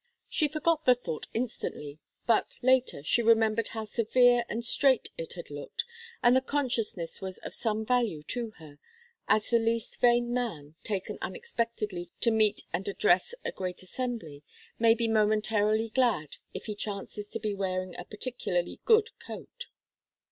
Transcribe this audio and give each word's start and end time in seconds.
She 0.27 0.47
forgot 0.47 0.85
the 0.85 0.95
thought 0.95 1.27
instantly, 1.31 1.99
but, 2.25 2.57
later, 2.63 3.03
she 3.03 3.21
remembered 3.21 3.67
how 3.67 3.83
severe 3.85 4.45
and 4.49 4.65
straight 4.65 5.09
it 5.15 5.33
had 5.33 5.51
looked, 5.51 5.85
and 6.23 6.35
the 6.35 6.41
consciousness 6.41 7.21
was 7.21 7.37
of 7.43 7.53
some 7.53 7.85
value 7.85 8.23
to 8.23 8.49
her 8.57 8.79
as 9.27 9.51
the 9.51 9.59
least 9.59 10.01
vain 10.01 10.33
man, 10.33 10.73
taken 10.83 11.19
unexpectedly 11.21 12.09
to 12.21 12.31
meet 12.31 12.63
and 12.73 12.87
address 12.87 13.35
a 13.45 13.51
great 13.51 13.83
assembly, 13.83 14.41
may 14.79 14.95
be 14.95 15.07
momentarily 15.07 15.89
glad 15.89 16.37
if 16.51 16.65
he 16.65 16.73
chances 16.73 17.27
to 17.29 17.39
be 17.39 17.53
wearing 17.53 17.95
a 17.95 18.03
particularly 18.03 18.79
good 18.85 19.11
coat. 19.19 19.67